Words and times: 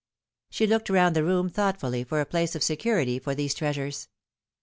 She 0.49 0.65
looked 0.65 0.89
round 0.89 1.15
the 1.15 1.23
room 1.23 1.47
thoughtfully 1.47 2.03
for 2.03 2.19
a 2.21 2.25
place 2.25 2.55
of 2.55 2.63
security 2.63 3.19
for 3.19 3.35
these 3.35 3.53
treasures. 3.53 4.09